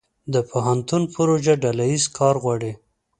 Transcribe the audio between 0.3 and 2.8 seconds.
د پوهنتون پروژه ډله ییز کار غواړي.